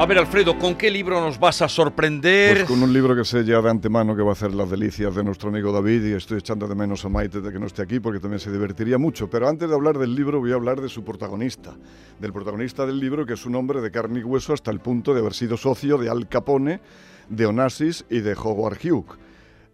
A 0.00 0.06
ver, 0.06 0.16
Alfredo, 0.18 0.56
¿con 0.60 0.76
qué 0.76 0.92
libro 0.92 1.20
nos 1.20 1.40
vas 1.40 1.60
a 1.60 1.68
sorprender? 1.68 2.58
Pues 2.58 2.68
con 2.68 2.80
un 2.84 2.92
libro 2.92 3.16
que 3.16 3.24
sé 3.24 3.44
ya 3.44 3.60
de 3.60 3.68
antemano 3.68 4.14
que 4.14 4.22
va 4.22 4.28
a 4.30 4.32
hacer 4.32 4.54
las 4.54 4.70
delicias 4.70 5.12
de 5.16 5.24
nuestro 5.24 5.48
amigo 5.48 5.72
David 5.72 6.04
y 6.04 6.12
estoy 6.12 6.38
echando 6.38 6.68
de 6.68 6.76
menos 6.76 7.04
a 7.04 7.08
Maite 7.08 7.40
de 7.40 7.50
que 7.52 7.58
no 7.58 7.66
esté 7.66 7.82
aquí 7.82 7.98
porque 7.98 8.20
también 8.20 8.38
se 8.38 8.52
divertiría 8.52 8.96
mucho. 8.96 9.28
Pero 9.28 9.48
antes 9.48 9.68
de 9.68 9.74
hablar 9.74 9.98
del 9.98 10.14
libro 10.14 10.38
voy 10.38 10.52
a 10.52 10.54
hablar 10.54 10.80
de 10.80 10.88
su 10.88 11.02
protagonista, 11.04 11.74
del 12.20 12.32
protagonista 12.32 12.86
del 12.86 13.00
libro 13.00 13.26
que 13.26 13.32
es 13.34 13.44
un 13.44 13.56
hombre 13.56 13.80
de 13.80 13.90
carne 13.90 14.20
y 14.20 14.22
hueso 14.22 14.52
hasta 14.52 14.70
el 14.70 14.78
punto 14.78 15.12
de 15.14 15.18
haber 15.20 15.34
sido 15.34 15.56
socio 15.56 15.98
de 15.98 16.08
Al 16.08 16.28
Capone, 16.28 16.80
de 17.28 17.46
Onassis 17.46 18.04
y 18.08 18.20
de 18.20 18.34
Howard 18.34 18.78
Hughes. 18.80 19.18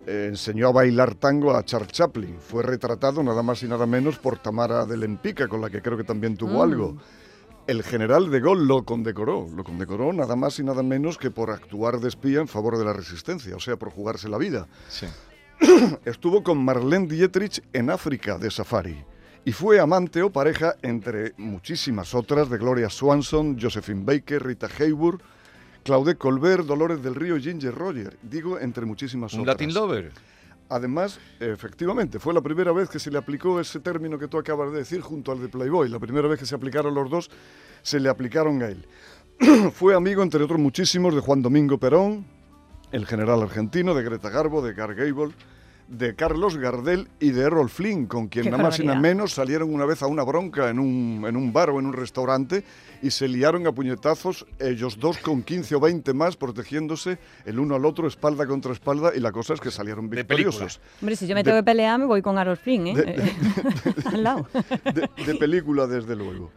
Eh, 0.07 0.29
enseñó 0.31 0.69
a 0.69 0.73
bailar 0.73 1.17
tango 1.17 1.55
a 1.55 1.63
Charles 1.67 1.93
Chaplin. 1.93 2.37
Fue 2.41 2.63
retratado 2.63 3.23
nada 3.23 3.43
más 3.43 3.63
y 3.63 3.69
nada 3.69 3.85
menos 3.85 4.19
por 4.19 4.39
Tamara 4.39 4.87
de 4.87 4.97
Lempica, 4.97 5.49
con 5.49 5.61
la 5.61 5.69
que 5.69 5.83
creo 5.83 5.99
que 5.99 6.05
también 6.05 6.35
tuvo 6.35 6.61
Mm. 6.61 6.63
algo. 6.63 6.97
El 7.67 7.83
general 7.83 8.31
de 8.31 8.41
Gaulle 8.41 8.65
lo 8.67 8.85
condecoró, 8.85 9.49
lo 9.55 9.65
condecoró 9.65 10.13
nada 10.13 10.37
más 10.37 10.59
y 10.59 10.65
nada 10.65 10.83
menos 10.83 11.17
que 11.17 11.31
por 11.31 11.51
actuar 11.51 11.99
de 11.99 12.09
espía 12.09 12.41
en 12.41 12.49
favor 12.49 12.77
de 12.77 12.85
la 12.85 12.93
resistencia, 12.93 13.57
o 13.57 13.61
sea, 13.61 13.77
por 13.77 13.91
jugarse 13.91 14.29
la 14.29 14.37
vida. 14.37 14.67
Sí. 14.89 15.07
Estuvo 16.05 16.43
con 16.43 16.63
Marlene 16.63 17.07
Dietrich 17.07 17.63
en 17.73 17.89
África 17.89 18.37
de 18.37 18.51
safari 18.51 19.03
y 19.47 19.53
fue 19.53 19.81
amante 19.81 20.23
o 20.23 20.31
pareja 20.31 20.75
entre 20.83 21.33
muchísimas 21.39 22.15
otras 22.15 22.51
de 22.51 22.59
Gloria 22.59 22.91
Swanson, 22.91 23.59
Josephine 23.61 24.05
Baker, 24.05 24.45
Rita 24.45 24.69
Hayworth, 24.79 25.23
Claudette 25.85 26.19
Colbert, 26.19 26.65
Dolores 26.65 27.03
del 27.03 27.15
Río 27.15 27.37
y 27.37 27.43
Ginger 27.43 27.75
Roger. 27.75 28.17
Digo, 28.23 28.59
entre 28.59 28.87
muchísimas 28.87 29.35
¿Un 29.35 29.41
otras. 29.41 29.55
Latin 29.55 29.75
Lover? 29.75 30.13
Además, 30.75 31.21
efectivamente, 31.39 32.19
fue 32.19 32.35
la 32.35 32.41
primera 32.41 32.73
vez 32.73 32.89
que 32.89 32.99
se 32.99 33.09
le 33.09 33.17
aplicó 33.17 33.61
ese 33.61 33.79
término 33.79 34.19
que 34.19 34.27
tú 34.27 34.39
acabas 34.39 34.73
de 34.73 34.79
decir 34.79 35.03
junto 35.03 35.31
al 35.31 35.41
de 35.41 35.49
Playboy. 35.49 35.89
La 35.89 36.01
primera 36.01 36.27
vez 36.27 36.41
que 36.41 36.47
se 36.47 36.57
aplicaron 36.57 36.93
los 36.97 37.09
dos, 37.09 37.31
se 37.83 38.01
le 38.01 38.09
aplicaron 38.09 38.61
a 38.61 38.67
él. 38.67 38.85
fue 39.73 39.95
amigo, 39.95 40.21
entre 40.25 40.43
otros 40.43 40.59
muchísimos, 40.59 41.15
de 41.15 41.21
Juan 41.21 41.43
Domingo 41.43 41.79
Perón, 41.79 42.27
el 42.91 43.07
general 43.07 43.41
argentino, 43.43 43.95
de 43.95 44.03
Greta 44.03 44.31
Garbo, 44.31 44.63
de 44.63 44.75
Gar 44.75 44.97
Gable, 44.97 45.33
de 45.89 46.15
Carlos 46.15 46.57
Gardel 46.57 47.09
y 47.21 47.31
de 47.31 47.43
Errol 47.43 47.69
Flynn, 47.69 48.07
con 48.07 48.29
quien 48.29 48.45
Qué 48.45 48.51
nada 48.51 48.63
más 48.63 48.81
y 48.81 48.85
nada 48.87 48.99
menos 48.99 49.33
salieron 49.33 49.73
una 49.73 49.85
vez 49.85 50.03
a 50.03 50.07
una 50.07 50.23
bronca 50.23 50.71
en 50.71 50.79
un, 50.79 51.25
en 51.29 51.37
un 51.37 51.53
bar 51.53 51.71
o 51.71 51.79
en 51.79 51.87
un 51.87 51.93
restaurante 51.93 52.65
y 53.03 53.11
se 53.11 53.29
liaron 53.29 53.67
a 53.67 53.73
puñetazos 53.73 54.47
ellos 54.59 54.99
dos 54.99 55.19
con 55.19 55.43
15 55.43 55.75
o 55.75 55.81
20 55.81 56.15
más 56.15 56.37
protegiéndose 56.37 57.19
el 57.45 57.59
uno 57.59 57.75
al 57.75 57.85
otro 57.85 58.09
espalda 58.09 58.47
contra 58.47 58.73
espalda 58.73 59.13
y 59.15 59.21
la 59.21 59.31
cosa 59.31 59.55
es 59.55 59.61
que 59.61 59.71
salieron 59.71 60.09
victoriosos. 60.09 60.81
Hombre, 61.03 61.17
si 61.17 61.27
yo 61.27 61.35
me 61.35 61.43
De- 61.43 61.51
tengo 61.51 61.59
que 61.59 61.65
pelear, 61.65 61.99
me 61.99 62.07
voy 62.07 62.23
con 62.23 62.39
Harold 62.39 62.59
Flynn, 62.59 62.87
¿eh? 62.89 62.95
De- 62.95 63.33
Al 64.07 64.23
lado. 64.23 64.47
de, 64.95 65.09
de 65.25 65.35
película, 65.35 65.87
desde 65.87 66.17
luego. 66.17 66.51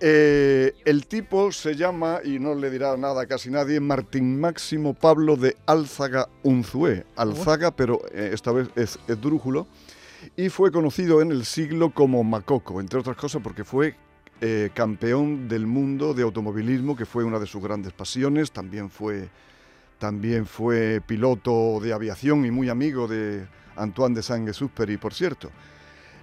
Eh, 0.00 0.74
el 0.84 1.06
tipo 1.06 1.50
se 1.52 1.74
llama, 1.74 2.20
y 2.22 2.38
no 2.38 2.54
le 2.54 2.70
dirá 2.70 2.96
nada 2.96 3.22
a 3.22 3.26
casi 3.26 3.50
nadie, 3.50 3.80
Martín 3.80 4.38
Máximo 4.38 4.92
Pablo 4.94 5.36
de 5.36 5.56
Álzaga 5.66 6.28
Unzué. 6.42 7.06
Alzaga, 7.16 7.70
pero 7.70 8.02
eh, 8.12 8.30
esta 8.32 8.52
vez 8.52 8.68
es 8.76 8.98
esdrújulo. 9.08 9.66
Y 10.36 10.48
fue 10.48 10.70
conocido 10.70 11.22
en 11.22 11.30
el 11.30 11.44
siglo 11.44 11.90
como 11.90 12.24
Macoco, 12.24 12.80
entre 12.80 12.98
otras 12.98 13.16
cosas 13.16 13.40
porque 13.42 13.64
fue 13.64 13.94
eh, 14.40 14.70
campeón 14.74 15.48
del 15.48 15.66
mundo 15.66 16.12
de 16.12 16.22
automovilismo, 16.24 16.94
que 16.96 17.06
fue 17.06 17.24
una 17.24 17.38
de 17.38 17.46
sus 17.46 17.62
grandes 17.62 17.92
pasiones. 17.92 18.50
También 18.50 18.90
fue, 18.90 19.30
también 19.98 20.46
fue 20.46 21.00
piloto 21.06 21.80
de 21.80 21.92
aviación 21.92 22.44
y 22.44 22.50
muy 22.50 22.68
amigo 22.68 23.08
de 23.08 23.46
Antoine 23.76 24.14
de 24.14 24.22
Saint-Exupéry, 24.22 24.98
por 24.98 25.14
cierto. 25.14 25.50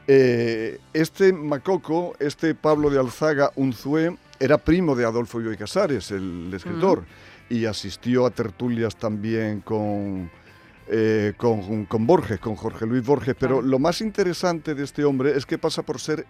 Eh, 0.07 0.79
este 0.93 1.31
Macoco, 1.31 2.13
este 2.19 2.55
Pablo 2.55 2.89
de 2.89 2.99
Alzaga 2.99 3.51
Unzué, 3.55 4.17
era 4.39 4.57
primo 4.57 4.95
de 4.95 5.05
Adolfo 5.05 5.39
Bioy 5.39 5.55
Casares, 5.55 6.11
el 6.11 6.51
escritor, 6.53 7.05
y 7.49 7.65
asistió 7.65 8.25
a 8.25 8.29
tertulias 8.31 8.95
también 8.97 9.61
con, 9.61 10.29
eh, 10.89 11.33
con, 11.37 11.85
con 11.85 12.05
Borges, 12.05 12.39
con 12.39 12.55
Jorge 12.55 12.85
Luis 12.85 13.05
Borges. 13.05 13.35
Pero 13.39 13.61
lo 13.61 13.79
más 13.79 14.01
interesante 14.01 14.75
de 14.75 14.83
este 14.83 15.05
hombre 15.05 15.37
es 15.37 15.45
que 15.45 15.57
pasa 15.57 15.83
por 15.83 15.99
ser 15.99 16.25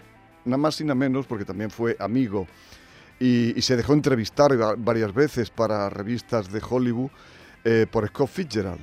nada 0.45 0.57
más 0.57 0.79
y 0.81 0.83
nada 0.83 0.95
menos, 0.95 1.25
porque 1.25 1.45
también 1.45 1.71
fue 1.71 1.95
amigo 1.99 2.45
y, 3.19 3.57
y 3.57 3.61
se 3.63 3.75
dejó 3.77 3.93
entrevistar 3.93 4.59
va- 4.61 4.75
varias 4.77 5.13
veces 5.13 5.49
para 5.49 5.89
revistas 5.89 6.51
de 6.51 6.61
Hollywood 6.67 7.09
eh, 7.63 7.87
por 7.89 8.07
Scott 8.07 8.29
Fitzgerald. 8.29 8.81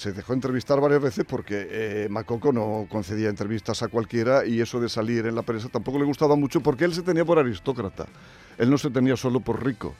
Se 0.00 0.12
dejó 0.12 0.32
entrevistar 0.32 0.80
varias 0.80 1.02
veces 1.02 1.26
porque 1.28 1.68
eh, 1.70 2.08
Macoco 2.08 2.54
no 2.54 2.86
concedía 2.88 3.28
entrevistas 3.28 3.82
a 3.82 3.88
cualquiera 3.88 4.46
y 4.46 4.62
eso 4.62 4.80
de 4.80 4.88
salir 4.88 5.26
en 5.26 5.34
la 5.34 5.42
prensa 5.42 5.68
tampoco 5.68 5.98
le 5.98 6.06
gustaba 6.06 6.36
mucho 6.36 6.62
porque 6.62 6.86
él 6.86 6.94
se 6.94 7.02
tenía 7.02 7.22
por 7.22 7.38
aristócrata. 7.38 8.06
Él 8.56 8.70
no 8.70 8.78
se 8.78 8.88
tenía 8.88 9.14
solo 9.18 9.40
por 9.40 9.62
rico. 9.62 9.94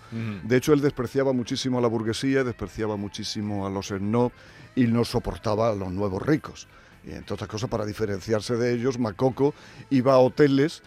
De 0.45 0.57
hecho, 0.57 0.73
él 0.73 0.81
despreciaba 0.81 1.35
muchísimo 1.35 1.77
a 1.77 1.83
la 1.83 1.89
burguesía, 1.89 2.45
despreciaba 2.45 2.97
muchísimo 2.97 3.67
a 3.67 3.71
los 3.71 3.89
snob 3.89 4.33
y 4.75 4.87
no 4.87 5.05
soportaba 5.05 5.69
a 5.69 5.75
los 5.75 5.93
nuevos 5.93 6.23
ricos. 6.23 6.67
Y 7.05 7.11
entre 7.11 7.35
otras 7.35 7.51
cosas, 7.51 7.69
para 7.69 7.85
diferenciarse 7.85 8.57
de 8.57 8.73
ellos, 8.73 8.99
Macoco 8.99 9.53
iba 9.91 10.15
a 10.15 10.19
hoteles 10.19 10.83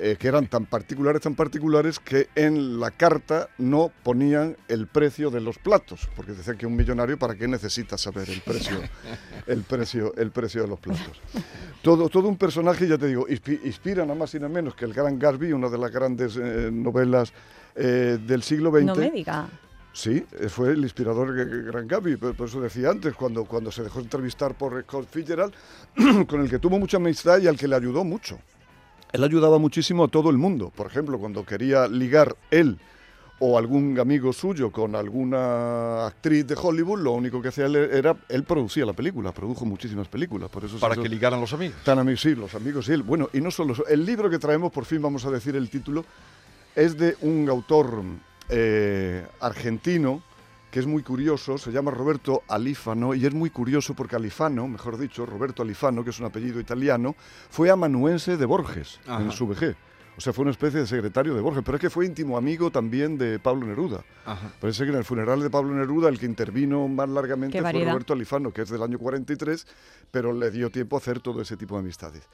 eh, 0.00 0.16
que 0.18 0.28
eran 0.28 0.46
tan 0.46 0.66
particulares, 0.66 1.20
tan 1.22 1.34
particulares, 1.34 1.98
que 1.98 2.28
en 2.34 2.78
la 2.80 2.90
carta 2.90 3.48
no 3.58 3.90
ponían 4.02 4.56
el 4.68 4.86
precio 4.86 5.30
de 5.30 5.40
los 5.40 5.58
platos, 5.58 6.08
porque 6.14 6.32
decían 6.32 6.56
que 6.56 6.66
un 6.66 6.76
millonario, 6.76 7.18
¿para 7.18 7.34
qué 7.34 7.48
necesita 7.48 7.98
saber 7.98 8.30
el 8.30 8.40
precio, 8.40 8.80
el 9.46 9.62
precio, 9.62 10.14
el 10.16 10.30
precio 10.30 10.62
de 10.62 10.68
los 10.68 10.78
platos? 10.80 11.20
Todo, 11.82 12.08
todo 12.08 12.28
un 12.28 12.36
personaje, 12.36 12.86
ya 12.86 12.98
te 12.98 13.06
digo, 13.06 13.26
inspi- 13.28 13.60
inspira 13.64 14.04
nada 14.04 14.18
más 14.18 14.34
y 14.34 14.38
nada 14.38 14.48
menos 14.48 14.74
que 14.74 14.84
el 14.84 14.92
Gran 14.94 15.18
Gatsby, 15.18 15.52
una 15.52 15.68
de 15.68 15.78
las 15.78 15.90
grandes 15.90 16.36
eh, 16.36 16.70
novelas 16.72 17.32
eh, 17.74 18.18
del 18.26 18.42
siglo 18.42 18.70
XX. 18.70 18.84
No 18.84 18.94
me 18.94 19.10
diga. 19.10 19.48
Sí, 19.92 20.24
fue 20.48 20.70
el 20.70 20.78
inspirador 20.84 21.34
de 21.34 21.62
Gran 21.72 21.88
por, 21.88 22.36
por 22.36 22.46
eso 22.46 22.60
decía 22.60 22.90
antes, 22.90 23.14
cuando, 23.14 23.44
cuando 23.46 23.72
se 23.72 23.82
dejó 23.82 23.98
entrevistar 23.98 24.54
por 24.54 24.80
Scott 24.82 25.08
Fitzgerald, 25.10 25.52
con 26.28 26.40
el 26.40 26.48
que 26.48 26.60
tuvo 26.60 26.78
mucha 26.78 26.98
amistad 26.98 27.38
y 27.40 27.48
al 27.48 27.56
que 27.56 27.66
le 27.66 27.74
ayudó 27.74 28.04
mucho. 28.04 28.38
Él 29.12 29.24
ayudaba 29.24 29.58
muchísimo 29.58 30.04
a 30.04 30.08
todo 30.08 30.30
el 30.30 30.36
mundo. 30.36 30.70
Por 30.74 30.86
ejemplo, 30.86 31.18
cuando 31.18 31.44
quería 31.44 31.88
ligar 31.88 32.36
él 32.50 32.78
o 33.40 33.56
algún 33.56 33.98
amigo 34.00 34.32
suyo 34.32 34.70
con 34.72 34.96
alguna 34.96 36.06
actriz 36.06 36.46
de 36.46 36.56
Hollywood, 36.60 37.00
lo 37.00 37.12
único 37.12 37.40
que 37.40 37.48
hacía 37.48 37.66
él 37.66 37.76
era, 37.76 38.16
él 38.28 38.42
producía 38.42 38.84
la 38.84 38.92
película, 38.92 39.32
produjo 39.32 39.64
muchísimas 39.64 40.08
películas, 40.08 40.50
por 40.50 40.64
eso 40.64 40.74
se 40.74 40.80
Para 40.80 40.96
que 40.96 41.08
ligaran 41.08 41.40
los 41.40 41.52
amigos. 41.52 41.76
tan 41.84 41.98
amigos, 41.98 42.20
sí, 42.20 42.34
los 42.34 42.54
amigos 42.54 42.88
y 42.88 42.92
él. 42.92 43.02
Bueno, 43.02 43.28
y 43.32 43.40
no 43.40 43.50
solo 43.50 43.74
eso, 43.74 43.86
el 43.86 44.04
libro 44.04 44.28
que 44.28 44.38
traemos, 44.38 44.72
por 44.72 44.84
fin 44.84 45.00
vamos 45.00 45.24
a 45.24 45.30
decir 45.30 45.54
el 45.54 45.70
título, 45.70 46.04
es 46.74 46.98
de 46.98 47.16
un 47.22 47.48
autor 47.48 48.02
eh, 48.48 49.24
argentino 49.40 50.22
que 50.70 50.80
es 50.80 50.86
muy 50.86 51.02
curioso, 51.02 51.56
se 51.58 51.70
llama 51.72 51.90
Roberto 51.90 52.42
Alifano, 52.48 53.14
y 53.14 53.24
es 53.24 53.32
muy 53.34 53.50
curioso 53.50 53.94
porque 53.94 54.16
Alifano, 54.16 54.68
mejor 54.68 54.98
dicho, 54.98 55.24
Roberto 55.24 55.62
Alifano, 55.62 56.04
que 56.04 56.10
es 56.10 56.20
un 56.20 56.26
apellido 56.26 56.60
italiano, 56.60 57.14
fue 57.50 57.70
amanuense 57.70 58.36
de 58.36 58.44
Borges 58.46 59.00
Ajá. 59.06 59.22
en 59.22 59.32
su 59.32 59.46
vejez. 59.46 59.76
O 60.16 60.20
sea, 60.20 60.32
fue 60.32 60.42
una 60.42 60.50
especie 60.50 60.80
de 60.80 60.86
secretario 60.86 61.32
de 61.34 61.40
Borges, 61.40 61.62
pero 61.64 61.76
es 61.76 61.80
que 61.80 61.90
fue 61.90 62.04
íntimo 62.04 62.36
amigo 62.36 62.72
también 62.72 63.16
de 63.16 63.38
Pablo 63.38 63.66
Neruda. 63.66 64.04
Ajá. 64.26 64.50
Parece 64.60 64.82
que 64.84 64.90
en 64.90 64.96
el 64.96 65.04
funeral 65.04 65.40
de 65.40 65.48
Pablo 65.48 65.72
Neruda 65.74 66.08
el 66.08 66.18
que 66.18 66.26
intervino 66.26 66.88
más 66.88 67.08
largamente 67.08 67.60
fue. 67.62 67.72
Roberto 67.84 68.14
Alifano, 68.14 68.52
que 68.52 68.62
es 68.62 68.68
del 68.68 68.82
año 68.82 68.98
43, 68.98 69.64
pero 70.10 70.32
le 70.32 70.50
dio 70.50 70.70
tiempo 70.70 70.96
a 70.96 70.98
hacer 70.98 71.20
todo 71.20 71.40
ese 71.40 71.56
tipo 71.56 71.76
de 71.76 71.80
amistades. 71.82 72.24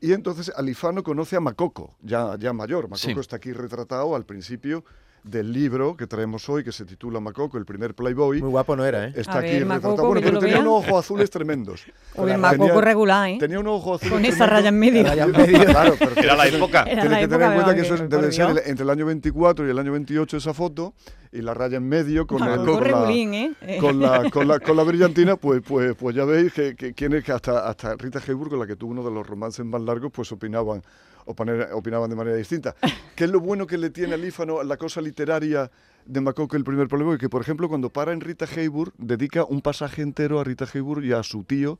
Y 0.00 0.12
entonces 0.14 0.50
Alifano 0.56 1.02
conoce 1.02 1.36
a 1.36 1.40
Macoco, 1.40 1.96
ya, 2.00 2.34
ya 2.38 2.52
mayor. 2.54 2.84
Macoco 2.84 2.96
Sí. 2.96 3.10
está 3.20 3.36
aquí 3.36 3.52
retratado 3.52 4.16
al 4.16 4.24
principio 4.24 4.82
del 5.28 5.52
libro 5.52 5.96
que 5.96 6.06
traemos 6.06 6.48
hoy, 6.48 6.64
que 6.64 6.72
se 6.72 6.84
titula 6.84 7.20
Macoco, 7.20 7.58
el 7.58 7.64
primer 7.64 7.94
Playboy. 7.94 8.40
Muy 8.40 8.50
guapo 8.50 8.74
no 8.76 8.84
era, 8.84 9.06
¿eh? 9.08 9.12
Está 9.14 9.34
A 9.34 9.38
aquí 9.38 9.48
ver, 9.50 9.58
retratado. 9.62 9.90
Macoco, 9.92 10.06
Bueno, 10.08 10.20
pero 10.26 10.38
tenía 10.38 10.60
unos 10.60 10.84
ojos 10.88 11.04
azules 11.04 11.30
tremendos. 11.30 11.82
Oye, 12.14 12.32
Tenía- 12.32 12.38
Macoco 12.38 12.80
regular, 12.80 13.28
¿eh? 13.30 13.36
Tenía 13.38 13.60
unos 13.60 13.74
ojos 13.80 14.02
azules 14.02 14.12
Con 14.14 14.24
esa 14.24 14.46
raya 14.46 14.68
en 14.70 14.78
medio. 14.78 15.04
Raya 15.04 15.24
en 15.24 15.32
medio. 15.32 15.58
Claro, 15.66 15.94
pero 15.98 16.10
Era 16.16 16.36
la 16.36 16.46
época. 16.46 16.84
Tienes 16.84 17.18
que 17.18 17.28
tener 17.28 17.42
en 17.42 17.52
cuenta 17.54 17.74
que 17.74 17.80
eso 17.82 17.94
es- 17.94 18.08
debe 18.08 18.32
ser 18.32 18.50
el- 18.50 18.58
entre 18.66 18.84
el 18.84 18.90
año 18.90 19.06
24 19.06 19.66
y 19.66 19.70
el 19.70 19.78
año 19.78 19.92
28 19.92 20.36
esa 20.38 20.54
foto, 20.54 20.94
y 21.30 21.42
la 21.42 21.52
raya 21.52 21.76
en 21.76 21.86
medio 21.88 22.26
con, 22.26 22.42
el- 22.42 22.50
la, 22.50 22.56
con 23.80 24.00
la, 24.00 24.30
con 24.30 24.48
la, 24.48 24.58
con 24.60 24.76
la 24.76 24.82
brillantina, 24.82 25.36
pues, 25.36 25.60
pues, 25.66 25.94
pues 25.94 26.16
ya 26.16 26.24
veis 26.24 26.52
que, 26.52 26.74
que, 26.74 26.94
quién 26.94 27.12
es 27.14 27.22
que 27.24 27.32
hasta, 27.32 27.68
hasta 27.68 27.94
Rita 27.96 28.18
Hayworth, 28.26 28.50
con 28.50 28.58
la 28.60 28.66
que 28.66 28.76
tuvo 28.76 28.92
uno 28.92 29.02
de 29.04 29.10
los 29.10 29.26
romances 29.26 29.64
más 29.64 29.80
largos, 29.82 30.10
pues 30.12 30.32
opinaban, 30.32 30.82
opinaban 31.28 32.10
de 32.10 32.16
manera 32.16 32.36
distinta. 32.36 32.74
¿Qué 33.14 33.24
es 33.24 33.30
lo 33.30 33.40
bueno 33.40 33.66
que 33.66 33.78
le 33.78 33.90
tiene 33.90 34.14
al 34.14 34.24
Ífano 34.24 34.62
la 34.62 34.76
cosa 34.76 35.00
literaria 35.00 35.70
de 36.06 36.20
Macoco 36.20 36.56
el 36.56 36.64
primer 36.64 36.88
Playboy, 36.88 37.18
que 37.18 37.28
por 37.28 37.42
ejemplo 37.42 37.68
cuando 37.68 37.90
para 37.90 38.12
en 38.12 38.20
Rita 38.20 38.46
Hayworth 38.46 38.94
dedica 38.96 39.44
un 39.44 39.60
pasaje 39.60 40.02
entero 40.02 40.40
a 40.40 40.44
Rita 40.44 40.66
Hayworth 40.72 41.04
y 41.04 41.12
a 41.12 41.22
su 41.22 41.44
tío 41.44 41.78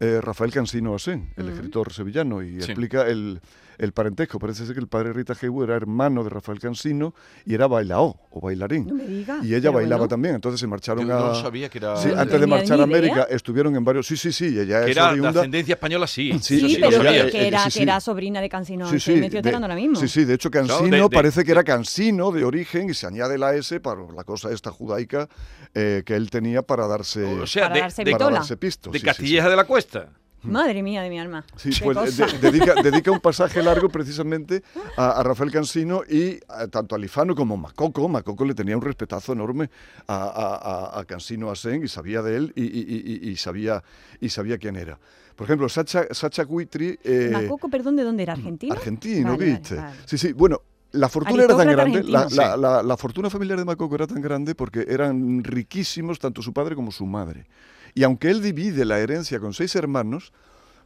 eh, 0.00 0.20
Rafael 0.20 0.50
Cansino 0.50 0.94
Asén, 0.94 1.32
el 1.36 1.48
escritor 1.50 1.92
sevillano, 1.92 2.42
y 2.42 2.52
Sí. 2.62 2.70
explica 2.70 3.06
el, 3.06 3.40
el 3.78 3.92
parentesco. 3.92 4.38
Parece 4.38 4.64
ser 4.66 4.74
que 4.74 4.80
el 4.80 4.88
padre 4.88 5.12
Rita 5.12 5.34
Hayworth 5.40 5.68
era 5.68 5.76
hermano 5.76 6.24
de 6.24 6.30
Rafael 6.30 6.58
Cansino 6.58 7.14
y 7.46 7.54
era 7.54 7.66
bailao 7.66 8.18
o 8.30 8.40
bailarín. 8.40 8.86
No 8.86 8.94
me 8.94 9.06
digas. 9.06 9.44
Y 9.44 9.54
ella 9.54 9.70
bailaba 9.70 10.00
bueno. 10.00 10.08
también, 10.08 10.34
entonces 10.36 10.58
se 10.60 10.66
marcharon 10.66 11.06
Yo 11.06 11.14
a... 11.16 11.28
no 11.28 11.34
sabía 11.34 11.68
que 11.68 11.78
era... 11.78 11.96
Sí, 11.96 12.08
No 12.08 12.18
antes 12.20 12.40
de 12.40 12.46
marchar 12.46 12.80
a 12.80 12.84
América 12.84 13.26
estuvieron 13.30 13.74
en 13.76 13.84
varios... 13.84 14.06
Sí, 14.06 14.16
sí, 14.16 14.32
sí, 14.32 14.58
ella 14.58 14.84
que 14.84 14.90
es 14.90 14.96
era 14.96 15.14
de 15.14 15.26
ascendencia 15.28 15.74
española, 15.74 16.06
sí. 16.06 16.32
Sí, 16.40 16.60
Sí, 16.60 16.78
pero 16.80 16.92
sabía. 16.92 17.24
que, 17.26 17.30
que 17.32 17.46
era, 17.48 17.64
que 17.64 18.00
sobrina 18.00 18.40
de 18.40 18.48
Cansino. 18.48 18.86
Sí, 18.88 18.98
Sí, 19.00 19.12
sí, 19.14 19.20
me 19.20 19.26
estoy 19.26 19.30
de- 19.30 19.38
enterando 19.38 19.66
ahora 19.66 19.74
mismo. 19.76 19.96
Sí, 19.96 20.08
sí, 20.08 20.24
de 20.24 20.34
hecho 20.34 20.48
de- 20.50 20.62
de- 20.90 21.08
parece 21.10 21.44
que 21.44 21.52
era 21.52 21.62
Cansino 21.64 22.32
de 22.32 22.44
origen 22.44 22.88
y 22.90 22.94
se 22.94 23.06
añade 23.06 23.36
la 23.38 23.54
S 23.54 23.80
para 23.80 24.00
la 24.14 24.24
cosa 24.24 24.50
esta 24.52 24.70
judaica 24.70 25.28
eh, 25.74 26.02
que 26.04 26.14
él 26.16 26.30
tenía 26.30 26.62
para 26.62 26.86
darse, 26.86 27.24
O 27.24 27.46
sea, 27.46 27.64
Para 27.64 27.74
de, 27.74 27.80
darse 27.80 28.04
de- 28.04 28.10
para 28.12 28.30
darse 28.30 28.56
pisto. 28.56 28.90
Castilleja 29.02 29.48
de 29.48 29.56
la 29.56 29.64
Cuesta. 29.64 29.89
Madre 30.42 30.82
mía 30.82 31.02
de 31.02 31.10
mi 31.10 31.20
alma. 31.20 31.44
Sí, 31.56 31.70
pues 31.84 32.16
de- 32.16 32.26
dedica, 32.38 32.74
dedica 32.82 33.10
un 33.10 33.20
pasaje 33.20 33.62
largo 33.62 33.90
precisamente 33.90 34.62
a, 34.96 35.20
a 35.20 35.22
Rafael 35.22 35.50
Cansino 35.50 36.02
y 36.08 36.38
a- 36.48 36.66
tanto 36.68 36.94
a 36.94 36.98
Lifano 36.98 37.34
como 37.34 37.54
a 37.54 37.58
Macoco. 37.58 38.08
Macoco 38.08 38.46
le 38.46 38.54
tenía 38.54 38.74
un 38.74 38.82
respetazo 38.82 39.34
enorme 39.34 39.68
a, 40.06 40.14
a, 40.16 40.54
a- 40.96 41.00
a 41.00 41.04
Cansino 41.04 41.50
Asen 41.50 41.84
y 41.84 41.88
sabía 41.88 42.22
de 42.22 42.36
él 42.36 42.52
y, 42.56 42.62
y- 42.64 42.68
y- 42.68 43.28
y- 43.28 43.30
y 43.32 43.36
sabía, 43.36 43.82
y 44.18 44.30
sabía 44.30 44.56
quién 44.56 44.76
era. 44.76 44.98
Por 45.36 45.44
ejemplo, 45.44 45.68
Sacha, 45.68 46.04
Sacha 46.10 46.44
Guitry... 46.44 46.98
eh, 47.04 47.28
Macoco, 47.32 47.68
perdón, 47.68 47.96
¿de 47.96 48.04
dónde 48.04 48.22
era? 48.22 48.32
¿Argentino? 48.32 48.72
Argentino, 48.74 49.32
Vale, 49.36 49.44
¿viste? 49.44 49.74
vale. 49.74 49.96
Sí, 50.06 50.16
sí, 50.16 50.32
bueno. 50.32 50.62
La 50.92 51.08
fortuna 51.08 51.44
era 51.44 51.56
tan 51.56 51.68
grande, 51.70 52.02
la, 52.02 52.20
argentino. 52.22 52.42
la- 52.42 52.56
la- 52.56 52.82
la 52.82 52.96
fortuna 52.96 53.30
familiar 53.30 53.56
de 53.58 53.64
Macoco 53.64 53.94
era 53.94 54.08
tan 54.08 54.20
grande 54.20 54.56
porque 54.56 54.84
eran 54.88 55.44
riquísimos 55.44 56.18
tanto 56.18 56.42
su 56.42 56.52
padre 56.52 56.74
como 56.74 56.90
su 56.90 57.06
madre. 57.06 57.46
Y 57.94 58.04
aunque 58.04 58.30
él 58.30 58.42
divide 58.42 58.84
la 58.84 58.98
herencia 58.98 59.40
con 59.40 59.54
seis 59.54 59.74
hermanos, 59.74 60.32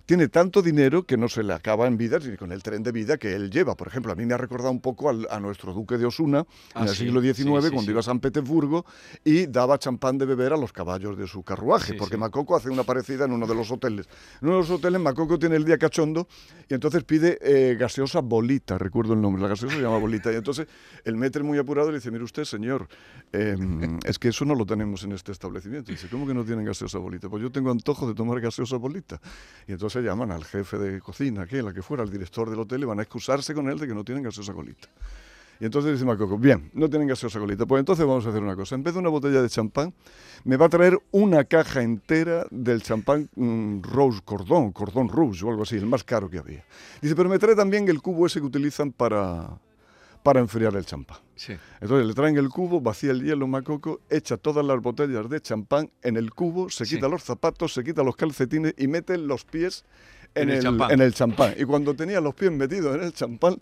tiene 0.06 0.28
tanto 0.28 0.60
dinero 0.62 1.04
que 1.04 1.16
no 1.16 1.28
se 1.28 1.42
le 1.42 1.52
acaba 1.54 1.86
en 1.86 1.96
vida 1.96 2.18
ni 2.18 2.36
con 2.36 2.52
el 2.52 2.62
tren 2.62 2.82
de 2.82 2.92
vida 2.92 3.16
que 3.16 3.34
él 3.34 3.50
lleva. 3.50 3.74
Por 3.76 3.88
ejemplo, 3.88 4.12
a 4.12 4.14
mí 4.14 4.26
me 4.26 4.34
ha 4.34 4.36
recordado 4.36 4.70
un 4.70 4.80
poco 4.80 5.08
al- 5.08 5.26
a 5.30 5.40
nuestro 5.40 5.72
duque 5.72 5.96
de 5.96 6.04
Osuna 6.06 6.46
Ah, 6.74 6.82
en 6.82 6.88
el 6.88 6.94
sí, 6.94 7.04
siglo 7.04 7.20
XIX, 7.22 7.62
sí, 7.62 7.68
sí, 7.68 7.74
cuando 7.74 7.90
iba 7.90 8.00
a 8.00 8.02
San 8.02 8.20
Petersburgo 8.20 8.84
y 9.24 9.46
daba 9.46 9.78
champán 9.78 10.18
de 10.18 10.26
beber 10.26 10.52
a 10.52 10.56
los 10.56 10.72
caballos 10.72 11.16
de 11.16 11.26
su 11.26 11.42
carruaje, 11.42 11.94
porque. 11.94 12.16
Macoco 12.18 12.54
hace 12.56 12.68
una 12.70 12.82
parecida 12.84 13.24
en 13.24 13.32
uno 13.32 13.46
de 13.46 13.54
los 13.54 13.70
hoteles. 13.70 14.06
En 14.40 14.48
uno 14.48 14.56
de 14.56 14.62
los 14.62 14.70
hoteles 14.70 15.00
Macoco 15.00 15.38
tiene 15.38 15.56
el 15.56 15.64
día 15.64 15.78
cachondo 15.78 16.28
y 16.68 16.74
entonces 16.74 17.02
pide 17.04 17.38
eh, 17.40 17.74
gaseosa 17.76 18.20
bolita, 18.20 18.76
recuerdo 18.78 19.14
el 19.14 19.20
nombre, 19.20 19.42
la 19.42 19.48
gaseosa 19.48 19.76
se 19.76 19.82
llama 19.82 19.98
bolita. 19.98 20.30
Y 20.32 20.36
entonces 20.36 20.66
el 21.04 21.16
metre 21.16 21.42
muy 21.42 21.58
apurado 21.58 21.90
le 21.90 21.96
dice, 21.98 22.10
mire 22.10 22.24
usted, 22.24 22.44
señor, 22.44 22.88
eh, 23.32 23.56
es 24.04 24.18
que 24.18 24.28
eso 24.28 24.44
no 24.44 24.54
lo 24.54 24.66
tenemos 24.66 25.02
en 25.04 25.12
este 25.12 25.32
establecimiento. 25.32 25.90
Y 25.90 25.94
dice, 25.94 26.08
¿cómo 26.08 26.26
que 26.26 26.34
no 26.34 26.44
tienen 26.44 26.64
gaseosa 26.64 26.98
bolita? 26.98 27.28
Pues 27.28 27.42
yo 27.42 27.50
tengo 27.50 27.70
antojo 27.70 28.06
de 28.06 28.14
tomar 28.14 28.40
gaseosa 28.40 28.76
bolita. 28.76 29.20
Y 29.66 29.72
entonces 29.72 29.93
llaman 30.00 30.30
al 30.30 30.44
jefe 30.44 30.78
de 30.78 31.00
cocina, 31.00 31.42
aquel, 31.42 31.64
la 31.64 31.72
que 31.72 31.82
fuera, 31.82 32.02
al 32.02 32.10
director 32.10 32.50
del 32.50 32.60
hotel, 32.60 32.82
y 32.82 32.84
van 32.84 32.98
a 32.98 33.02
excusarse 33.02 33.54
con 33.54 33.68
él 33.68 33.78
de 33.78 33.86
que 33.86 33.94
no 33.94 34.04
tienen 34.04 34.24
gaseosa 34.24 34.52
bolita. 34.52 34.88
Y 35.60 35.64
entonces 35.64 35.92
dice 35.92 36.04
Macoco, 36.04 36.36
bien, 36.36 36.70
no 36.74 36.88
tienen 36.88 37.06
gaseosa 37.08 37.38
colita, 37.38 37.64
pues 37.64 37.80
entonces 37.80 38.04
vamos 38.04 38.26
a 38.26 38.30
hacer 38.30 38.42
una 38.42 38.56
cosa. 38.56 38.74
En 38.74 38.82
vez 38.82 38.94
de 38.94 39.00
una 39.00 39.08
botella 39.08 39.40
de 39.40 39.48
champán, 39.48 39.94
me 40.44 40.56
va 40.56 40.66
a 40.66 40.68
traer 40.68 40.98
una 41.12 41.44
caja 41.44 41.82
entera 41.82 42.46
del 42.50 42.82
champán 42.82 43.28
mm, 43.36 43.82
Rose 43.82 44.20
Cordón, 44.24 44.72
Cordón 44.72 45.08
Rouge 45.08 45.44
o 45.44 45.50
algo 45.50 45.62
así, 45.62 45.76
el 45.76 45.86
más 45.86 46.02
caro 46.02 46.28
que 46.28 46.38
había. 46.38 46.64
Dice, 47.00 47.14
pero 47.14 47.28
me 47.28 47.38
trae 47.38 47.54
también 47.54 47.88
el 47.88 48.02
cubo 48.02 48.26
ese 48.26 48.40
que 48.40 48.46
utilizan 48.46 48.90
para, 48.90 49.58
para 50.24 50.40
enfriar 50.40 50.74
el 50.74 50.86
champán. 50.86 51.18
Sí. 51.36 51.52
Entonces 51.82 52.06
le 52.06 52.14
traen 52.14 52.36
el 52.38 52.48
cubo, 52.48 52.80
vacía 52.80 53.10
el 53.10 53.22
hielo 53.22 53.46
Macoco, 53.46 54.00
echa 54.08 54.38
todas 54.38 54.64
las 54.64 54.80
botellas 54.80 55.28
de 55.28 55.38
champán 55.40 55.90
en 56.02 56.16
el 56.16 56.32
cubo, 56.32 56.70
se 56.70 56.86
Sí. 56.86 56.94
quita 56.96 57.08
los 57.08 57.22
zapatos, 57.22 57.74
se 57.74 57.84
quita 57.84 58.02
los 58.02 58.16
calcetines 58.16 58.74
y 58.78 58.88
mete 58.88 59.18
los 59.18 59.44
pies 59.44 59.84
en, 60.34 60.50
En 60.50 60.56
el 60.66 60.80
en 60.90 61.00
el 61.00 61.14
champán. 61.14 61.54
Y 61.58 61.64
cuando 61.64 61.94
tenía 61.94 62.20
los 62.20 62.34
pies 62.34 62.50
metidos 62.52 62.96
en 62.96 63.02
el 63.04 63.12
champán, 63.12 63.56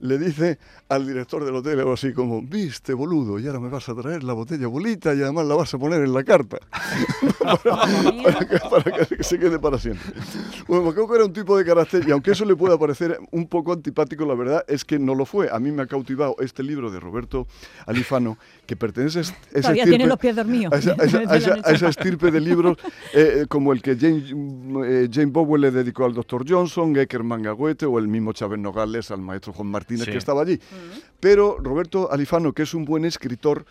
le 0.00 0.18
dice 0.18 0.58
al 0.88 1.06
director 1.06 1.44
del 1.44 1.54
hotel 1.54 1.78
algo 1.80 1.92
así 1.94 2.12
como, 2.12 2.42
viste 2.42 2.92
boludo, 2.94 3.38
y 3.38 3.46
ahora 3.46 3.60
me 3.60 3.68
vas 3.68 3.88
a 3.88 3.94
traer 3.94 4.22
la 4.24 4.32
botella 4.34 4.66
bolita 4.66 5.14
y 5.14 5.22
además 5.22 5.46
la 5.46 5.54
vas 5.54 5.72
a 5.74 5.78
poner 5.78 6.02
en 6.02 6.12
la 6.12 6.22
carta. 6.24 6.58
Mía. 8.12 8.22
para, 8.24 8.44
que, 8.46 8.58
para 8.58 9.06
que 9.06 9.22
se 9.24 9.38
quede 9.38 9.58
para 9.58 9.78
siempre. 9.78 10.04
Bueno, 10.66 10.84
Macoco 10.84 11.14
era 11.14 11.24
un 11.24 11.32
tipo 11.32 11.56
de 11.56 11.64
carácter 11.64 12.02
y 12.06 12.10
aunque 12.10 12.32
eso 12.32 12.44
le 12.44 12.56
pueda 12.56 12.78
parecer 12.78 13.18
un 13.30 13.46
poco 13.48 13.72
antipático, 13.72 14.24
la 14.26 14.34
verdad 14.34 14.64
es 14.68 14.84
que 14.84 14.98
no 14.98 15.14
lo 15.14 15.24
fue. 15.26 15.48
A 15.50 15.58
mí 15.58 15.70
me 15.72 15.82
ha 15.82 15.86
cautivado 15.86 16.36
este 16.40 16.62
libro 16.62 16.90
de 16.90 17.00
Roberto 17.00 17.46
Alifano, 17.86 18.36
que 18.66 18.76
pertenece 18.76 19.18
a 19.18 19.22
es- 19.22 19.34
esa 19.52 19.60
Todavía 19.62 19.84
estirpe- 19.84 19.88
tiene 19.88 20.06
los 20.06 20.18
pies 20.18 20.36
dormidos. 20.36 20.72
a 20.72 20.78
esa, 20.78 20.92
a 20.92 21.04
esa- 21.04 21.18
De 21.20 21.26
a 21.26 21.36
esa- 21.36 21.54
a 21.64 21.70
esa 21.72 21.88
estirpe 21.88 22.30
de 22.30 22.40
libros 22.40 22.76
eh, 23.14 23.40
eh, 23.42 23.46
como 23.48 23.72
el 23.72 23.80
que 23.82 23.96
Jane, 23.96 24.24
eh, 24.86 25.08
Jane 25.10 25.26
Bowen 25.26 25.60
le 25.62 25.70
dedicó 25.70 26.04
al 26.04 26.14
doctor 26.16 26.44
Johnson, 26.48 26.96
Eckerman 26.96 27.46
a 27.46 27.52
Goethe 27.52 27.86
o 27.86 27.98
el 27.98 28.08
mismo 28.08 28.32
Chávez 28.32 28.58
Nogales 28.58 29.10
al 29.12 29.20
maestro 29.20 29.52
Juan 29.52 29.68
Martínez 29.68 30.06
Sí. 30.06 30.10
que 30.10 30.18
estaba 30.18 30.42
allí. 30.42 30.58
Pero 31.20 31.58
Roberto 31.60 32.10
Alifano, 32.10 32.52
que 32.52 32.62
es 32.64 32.74
un 32.74 32.84
buen 32.84 33.04
escritor, 33.04 33.64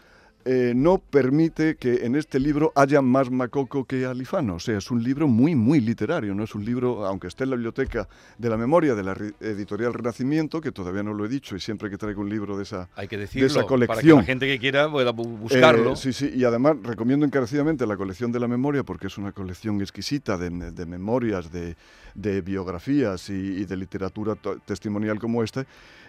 eh, 0.46 0.74
no 0.76 1.00
permite 1.00 1.76
que 1.76 2.06
en 2.06 2.16
este 2.16 2.40
libro 2.40 2.72
haya 2.76 3.02
más 3.02 3.32
Macoco 3.32 3.86
que 3.86 4.06
Alifano. 4.06 4.56
O 4.56 4.60
sea, 4.60 4.78
es 4.78 4.92
un 4.92 5.04
libro 5.04 5.28
muy, 5.28 5.56
muy 5.56 5.80
literario. 5.82 6.36
No 6.36 6.44
es 6.44 6.54
un 6.54 6.64
libro, 6.64 7.06
aunque 7.06 7.28
esté 7.28 7.46
en 7.46 7.50
la 7.50 7.56
biblioteca 7.56 8.08
de 8.38 8.50
la 8.50 8.56
memoria 8.56 8.94
de 8.94 9.04
la 9.04 9.18
editorial 9.40 9.94
Renacimiento, 9.94 10.62
que 10.62 10.72
todavía 10.72 11.02
no 11.02 11.14
lo 11.14 11.26
he 11.26 11.30
dicho 11.30 11.56
y 11.56 11.60
siempre 11.60 11.90
que 11.90 11.98
traigo 11.98 12.22
un 12.22 12.30
libro 12.30 12.56
de 12.58 12.64
esa, 12.64 12.88
Hay 12.96 13.08
que 13.08 13.18
de 13.18 13.22
decirlo 13.24 13.48
esa 13.48 13.56
para 13.56 13.66
que 13.66 13.70
colección. 13.70 14.18
la 14.20 14.24
gente 14.24 14.46
que 14.46 14.60
quiera 14.60 14.90
pueda 14.92 15.12
bu- 15.12 15.38
buscarlo. 15.40 15.94
Eh, 15.94 15.96
sí, 15.96 16.14
sí, 16.14 16.32
y 16.36 16.44
además 16.44 16.78
recomiendo 16.84 17.26
encarecidamente 17.26 17.88
la 17.88 17.98
colección 17.98 18.32
de 18.32 18.40
la 18.40 18.48
memoria 18.48 18.84
porque 18.84 19.08
es 19.08 19.18
una 19.18 19.32
colección 19.32 19.82
exquisita 19.82 20.38
de, 20.38 20.50
de 20.72 20.86
memorias, 20.86 21.52
de, 21.52 21.76
de 22.14 22.42
biografías 22.42 23.30
y, 23.30 23.34
y 23.34 23.66
de 23.66 23.78
literatura 23.78 24.36
testimonial 24.66 25.20
como 25.20 25.42
esta. 25.44 25.66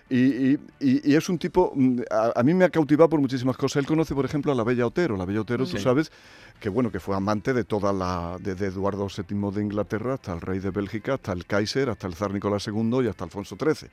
Y, 0.09 0.19
y- 0.53 0.59
y- 0.79 1.11
y 1.13 1.15
es 1.17 1.29
un 1.29 1.37
tipo, 1.37 1.73
mm, 1.75 2.03
a, 2.11 2.33
a 2.39 2.43
mí 2.45 2.55
me 2.55 2.65
ha 2.65 2.71
cautivado 2.71 3.09
por 3.09 3.21
muchísimas 3.21 3.57
cosas. 3.57 3.81
Él 3.81 3.87
conoce, 3.87 4.15
por 4.15 4.25
ejemplo, 4.27 4.53
a 4.53 4.55
la 4.55 4.65
Bella 4.65 4.87
Otero. 4.87 5.17
La 5.17 5.25
Bella 5.25 5.41
Otero, 5.41 5.67
tú 5.67 5.79
sabes, 5.79 6.13
que 6.61 6.69
bueno, 6.69 6.91
que 6.91 7.01
fue 7.01 7.17
amante 7.17 7.53
de 7.53 7.65
toda 7.65 7.93
la, 7.93 8.37
de, 8.41 8.55
de 8.55 8.67
Eduardo 8.67 9.07
VII 9.09 9.51
de 9.53 9.63
Inglaterra 9.63 10.15
hasta 10.15 10.33
el 10.33 10.41
rey 10.41 10.59
de 10.59 10.71
Bélgica, 10.71 11.15
hasta 11.15 11.33
el 11.33 11.45
Kaiser, 11.47 11.91
hasta 11.91 12.07
el 12.07 12.15
zar 12.15 12.33
Nicolás 12.33 12.67
II 12.67 13.05
y 13.05 13.09
hasta 13.09 13.25
Alfonso 13.25 13.57
XIII. 13.59 13.89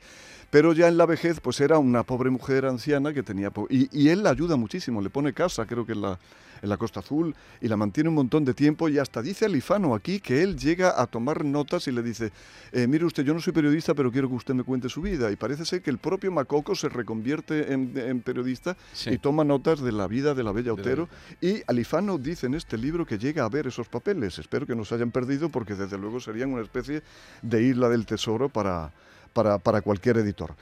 Pero 0.50 0.72
ya 0.72 0.88
en 0.88 0.96
la 0.96 1.06
vejez, 1.06 1.40
pues 1.40 1.60
era 1.60 1.78
una 1.78 2.02
pobre 2.04 2.30
mujer 2.30 2.66
anciana 2.66 3.12
que 3.12 3.22
tenía... 3.22 3.50
Y, 3.68 3.88
y 3.98 4.08
él 4.10 4.22
la 4.22 4.30
ayuda 4.30 4.56
muchísimo, 4.56 5.00
le 5.02 5.10
pone 5.10 5.32
casa, 5.32 5.66
creo 5.66 5.84
que 5.84 5.92
en 5.92 6.02
la, 6.02 6.18
en 6.62 6.68
la 6.68 6.76
Costa 6.76 7.00
Azul, 7.00 7.34
y 7.60 7.68
la 7.68 7.76
mantiene 7.76 8.08
un 8.08 8.14
montón 8.14 8.44
de 8.44 8.54
tiempo, 8.54 8.88
y 8.88 8.98
hasta 8.98 9.20
dice 9.20 9.44
Alifano 9.46 9.94
aquí 9.94 10.20
que 10.20 10.42
él 10.42 10.56
llega 10.56 11.00
a 11.00 11.06
tomar 11.06 11.44
notas 11.44 11.86
y 11.88 11.92
le 11.92 12.02
dice, 12.02 12.30
eh, 12.72 12.86
mire 12.86 13.04
usted, 13.04 13.24
yo 13.24 13.34
no 13.34 13.40
soy 13.40 13.52
periodista, 13.52 13.94
pero 13.94 14.10
quiero 14.12 14.28
que 14.28 14.36
usted 14.36 14.54
me 14.54 14.62
cuente 14.62 14.88
su 14.88 15.02
vida. 15.02 15.30
Y 15.30 15.36
parece 15.36 15.64
ser 15.66 15.82
que 15.82 15.90
el 15.90 15.98
propio 15.98 16.30
Macoco 16.32 16.74
se 16.74 16.88
reconvierte 16.88 17.72
en, 17.72 17.92
en 17.96 18.20
periodista 18.20 18.76
Sí. 18.92 19.10
y 19.10 19.18
toma 19.18 19.44
notas 19.44 19.80
de 19.80 19.92
la 19.92 20.06
vida 20.06 20.23
de 20.32 20.42
la 20.42 20.52
Bella 20.52 20.72
Otero. 20.72 21.08
Y 21.40 21.62
Alifano 21.66 22.16
dice 22.16 22.46
en 22.46 22.54
este 22.54 22.78
libro 22.78 23.04
que 23.04 23.18
llega 23.18 23.44
a 23.44 23.48
ver 23.48 23.66
esos 23.66 23.88
papeles. 23.88 24.38
Espero 24.38 24.66
que 24.66 24.74
no 24.74 24.84
se 24.84 24.94
hayan 24.94 25.10
perdido 25.10 25.50
porque 25.50 25.74
desde 25.74 25.98
luego 25.98 26.20
serían 26.20 26.52
una 26.52 26.62
especie 26.62 27.02
de 27.42 27.62
isla 27.62 27.88
del 27.88 28.06
tesoro 28.06 28.48
para, 28.48 28.92
para, 29.32 29.58
para 29.58 29.82
cualquier 29.82 30.18
editor. 30.18 30.54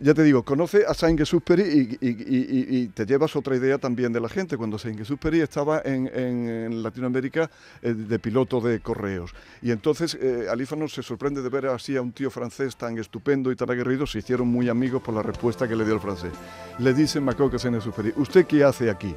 Ya 0.00 0.14
te 0.14 0.22
digo, 0.22 0.44
conoce 0.44 0.84
a 0.86 0.94
Saint-Exupéry 0.94 1.98
y, 2.00 2.86
te 2.88 3.04
llevas 3.04 3.34
otra 3.34 3.56
idea 3.56 3.78
también 3.78 4.12
de 4.12 4.20
la 4.20 4.28
gente. 4.28 4.56
Cuando 4.56 4.78
Saint-Exupéry 4.78 5.40
estaba 5.40 5.82
en, 5.84 6.82
Latinoamérica 6.82 7.50
eh, 7.82 7.94
de 7.94 8.18
piloto 8.20 8.60
de 8.60 8.78
correos. 8.78 9.34
Y 9.60 9.72
entonces 9.72 10.16
eh, 10.20 10.46
Alífano 10.48 10.86
se 10.86 11.02
sorprende 11.02 11.42
de 11.42 11.48
ver 11.48 11.66
así 11.66 11.96
a 11.96 12.02
un 12.02 12.12
tío 12.12 12.30
francés 12.30 12.76
tan 12.76 12.96
estupendo 12.96 13.50
y 13.50 13.56
tan 13.56 13.70
aguerrido. 13.70 14.06
Se 14.06 14.18
hicieron 14.18 14.46
muy 14.46 14.68
amigos 14.68 15.02
por 15.02 15.14
la 15.14 15.22
respuesta 15.22 15.66
que 15.66 15.74
le 15.74 15.84
dio 15.84 15.94
el 15.94 16.00
francés. 16.00 16.32
Le 16.78 16.94
dice 16.94 17.20
Macoque 17.20 17.56
a 17.56 17.58
Saint-Exupéry, 17.58 18.12
¿usted 18.16 18.46
qué 18.46 18.62
hace 18.62 18.90
aquí? 18.90 19.14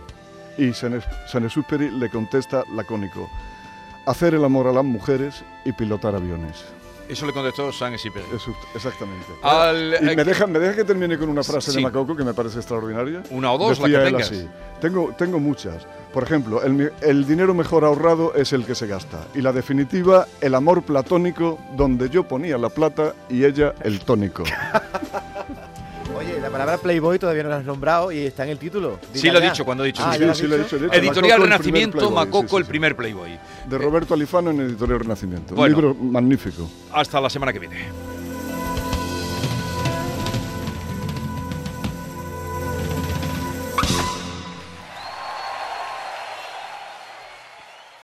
Y 0.57 0.69
Saint- 0.73 1.03
Saint-Exupéry 1.27 1.91
le 1.91 2.09
contesta 2.09 2.63
lacónico, 2.75 3.29
hacer 4.07 4.33
el 4.33 4.43
amor 4.43 4.65
a 4.65 4.73
las 4.73 4.83
mujeres 4.85 5.43
y 5.63 5.73
pilotar 5.73 6.15
aviones. 6.15 6.80
Eso 7.11 7.25
le 7.25 7.33
contestó 7.33 7.71
San 7.73 7.93
Exupéry. 7.93 8.25
Exactamente. 8.73 9.25
Al- 9.43 9.97
Y 10.01 10.15
me 10.15 10.23
deja, 10.23 10.47
me 10.47 10.59
deja 10.59 10.75
que 10.77 10.83
termine 10.85 11.17
con 11.17 11.27
una 11.27 11.43
frase 11.43 11.71
Sí. 11.71 11.77
de 11.77 11.83
Macoco 11.83 12.15
que 12.15 12.23
me 12.23 12.33
parece 12.33 12.59
extraordinaria. 12.59 13.21
Una 13.31 13.51
o 13.51 13.57
dos, 13.57 13.79
la 13.79 13.87
Decía 13.87 13.99
que 13.99 14.07
él 14.07 14.13
tengas. 14.13 14.31
así. 14.31 14.49
Tengo, 14.79 15.13
tengo 15.17 15.37
muchas. 15.39 15.85
Por 16.13 16.23
ejemplo, 16.23 16.63
el, 16.63 16.91
el 17.01 17.27
dinero 17.27 17.53
mejor 17.53 17.83
ahorrado 17.83 18.33
es 18.33 18.53
el 18.53 18.65
que 18.65 18.75
se 18.75 18.87
gasta. 18.87 19.27
Y 19.35 19.41
la 19.41 19.51
definitiva, 19.51 20.25
el 20.39 20.55
amor 20.55 20.83
platónico, 20.83 21.59
donde 21.75 22.09
yo 22.09 22.23
ponía 22.27 22.57
la 22.57 22.69
plata 22.69 23.13
y 23.29 23.43
ella 23.43 23.73
el 23.83 23.99
tónico. 23.99 24.43
Palabra 26.51 26.77
Playboy 26.77 27.17
todavía 27.17 27.43
no 27.43 27.49
la 27.49 27.57
has 27.57 27.65
nombrado 27.65 28.11
y 28.11 28.19
está 28.19 28.43
en 28.43 28.49
el 28.49 28.57
título. 28.57 28.99
Sí, 29.13 29.29
lo 29.29 29.39
he 29.39 29.41
dicho 29.41 29.63
cuando 29.65 29.83
he 29.83 29.87
dicho. 29.87 30.03
Ah, 30.05 30.13
sí. 30.13 30.19
¿ya 30.19 30.25
lo 30.25 30.31
has 30.31 30.37
sí, 30.37 30.47
lo 30.47 30.55
he 30.55 30.59
dicho? 30.59 30.75
dicho, 30.77 30.85
lo 30.87 30.93
he 30.93 30.99
dicho. 30.99 31.11
Editorial 31.11 31.39
Macoco, 31.39 31.47
el 31.47 31.47
primer 31.47 31.49
Renacimiento, 31.49 31.97
Playboy, 31.97 32.15
Macoco, 32.15 32.41
sí, 32.41 32.49
sí, 32.49 32.55
el 32.57 32.63
sí. 32.63 32.69
primer 32.69 32.95
Playboy. 32.95 33.39
De 33.67 33.77
Roberto 33.77 34.13
Alifano 34.13 34.51
en 34.51 34.59
Editorial 34.61 34.99
Renacimiento. 34.99 35.55
Bueno. 35.55 35.77
Un 35.77 35.81
libro 35.81 36.03
magnífico. 36.03 36.69
Hasta 36.91 37.21
la 37.21 37.29
semana 37.29 37.53
que 37.53 37.59
viene. 37.59 38.10